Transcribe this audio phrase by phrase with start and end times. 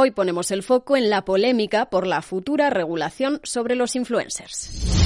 [0.00, 4.97] Hoy ponemos el foco en la polémica por la futura regulación sobre los influencers.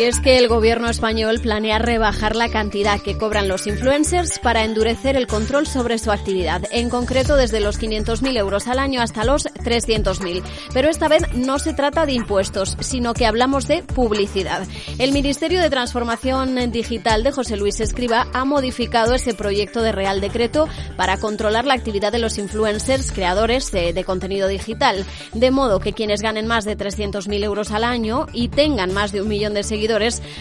[0.00, 4.64] Y es que el gobierno español planea rebajar la cantidad que cobran los influencers para
[4.64, 9.24] endurecer el control sobre su actividad, en concreto desde los 500.000 euros al año hasta
[9.24, 10.42] los 300.000.
[10.72, 14.66] Pero esta vez no se trata de impuestos, sino que hablamos de publicidad.
[14.98, 20.22] El Ministerio de Transformación Digital de José Luis Escriba ha modificado ese proyecto de Real
[20.22, 25.92] Decreto para controlar la actividad de los influencers creadores de, contenido digital, de modo que
[25.92, 29.62] quienes ganen más de 300.000 euros al año y tengan más de un millón de
[29.62, 29.89] seguidores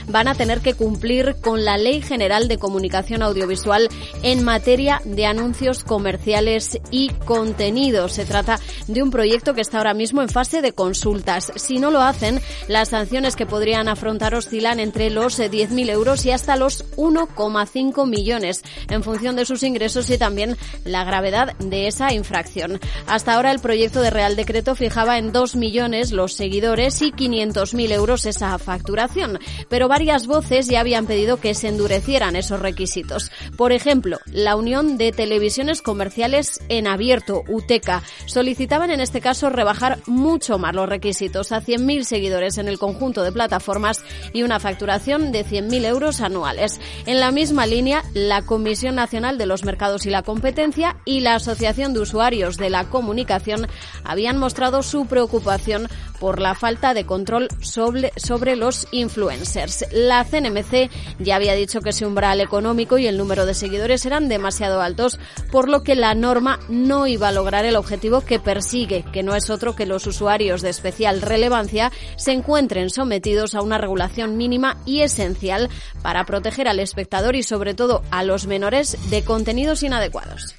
[0.08, 3.90] van a tener que cumplir con la Ley General de Comunicación Audiovisual
[4.24, 8.14] en materia de anuncios comerciales y contenidos.
[8.14, 11.52] Se trata de un proyecto que está ahora mismo en fase de consultas.
[11.56, 16.32] Si no lo hacen, las sanciones que podrían afrontar oscilan entre los 10.000 euros y
[16.32, 22.14] hasta los 1,5 millones en función de sus ingresos y también la gravedad de esa
[22.14, 22.80] infracción.
[23.08, 27.92] Hasta ahora el proyecto de Real Decreto fijaba en 2 millones los seguidores y 500.000
[27.92, 29.39] euros esa facturación
[29.70, 33.32] pero varias voces ya habían pedido que se endurecieran esos requisitos.
[33.58, 40.00] Por ejemplo, la Unión de Televisiones Comerciales en Abierto, UTECA, solicitaban en este caso rebajar
[40.06, 45.32] mucho más los requisitos a 100.000 seguidores en el conjunto de plataformas y una facturación
[45.32, 46.80] de 100.000 euros anuales.
[47.06, 51.36] En la misma línea, la Comisión Nacional de los Mercados y la Competencia y la
[51.36, 53.68] Asociación de Usuarios de la Comunicación
[54.04, 55.88] habían mostrado su preocupación
[56.20, 59.29] por la falta de control sobre, sobre los influencers.
[59.92, 64.28] La CNMC ya había dicho que ese umbral económico y el número de seguidores eran
[64.28, 65.20] demasiado altos,
[65.52, 69.36] por lo que la norma no iba a lograr el objetivo que persigue, que no
[69.36, 74.78] es otro que los usuarios de especial relevancia se encuentren sometidos a una regulación mínima
[74.86, 75.70] y esencial
[76.02, 80.59] para proteger al espectador y sobre todo a los menores de contenidos inadecuados.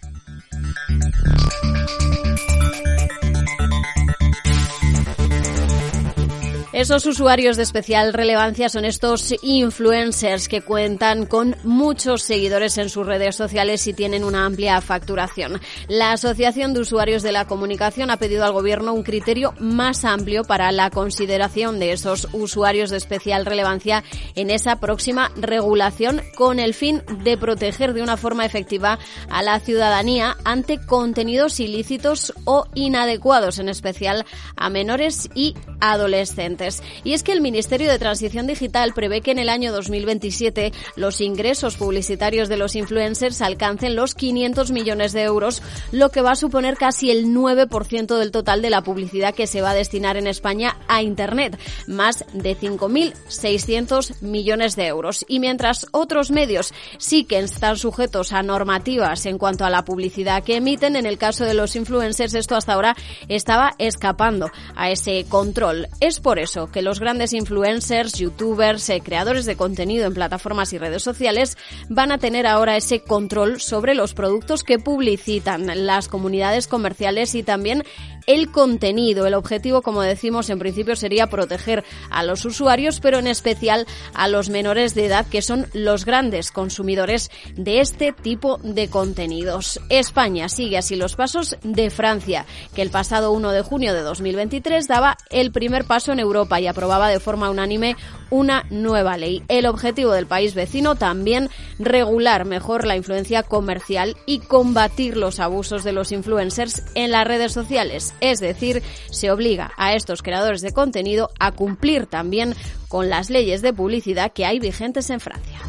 [6.80, 13.04] Esos usuarios de especial relevancia son estos influencers que cuentan con muchos seguidores en sus
[13.04, 15.60] redes sociales y tienen una amplia facturación.
[15.88, 20.42] La Asociación de Usuarios de la Comunicación ha pedido al Gobierno un criterio más amplio
[20.44, 24.02] para la consideración de esos usuarios de especial relevancia
[24.34, 28.98] en esa próxima regulación con el fin de proteger de una forma efectiva
[29.28, 34.24] a la ciudadanía ante contenidos ilícitos o inadecuados, en especial
[34.56, 36.82] a menores y adolescentes.
[37.04, 41.20] Y es que el Ministerio de Transición Digital prevé que en el año 2027 los
[41.20, 46.36] ingresos publicitarios de los influencers alcancen los 500 millones de euros, lo que va a
[46.36, 50.26] suponer casi el 9% del total de la publicidad que se va a destinar en
[50.26, 55.24] España a Internet, más de 5.600 millones de euros.
[55.28, 60.44] Y mientras otros medios sí que están sujetos a normativas en cuanto a la publicidad
[60.44, 62.96] que emiten, en el caso de los influencers esto hasta ahora
[63.28, 65.69] estaba escapando a ese control.
[66.00, 70.78] Es por eso que los grandes influencers, youtubers, eh, creadores de contenido en plataformas y
[70.78, 71.56] redes sociales
[71.88, 77.42] van a tener ahora ese control sobre los productos que publicitan las comunidades comerciales y
[77.42, 77.84] también
[78.26, 79.26] el contenido.
[79.26, 84.28] El objetivo, como decimos, en principio sería proteger a los usuarios, pero en especial a
[84.28, 89.80] los menores de edad, que son los grandes consumidores de este tipo de contenidos.
[89.88, 94.86] España sigue así los pasos de Francia, que el pasado 1 de junio de 2023
[94.86, 97.94] daba el primer paso en Europa y aprobaba de forma unánime
[98.30, 99.42] una nueva ley.
[99.48, 105.84] El objetivo del país vecino también regular mejor la influencia comercial y combatir los abusos
[105.84, 108.14] de los influencers en las redes sociales.
[108.22, 112.54] Es decir, se obliga a estos creadores de contenido a cumplir también
[112.88, 115.60] con las leyes de publicidad que hay vigentes en Francia.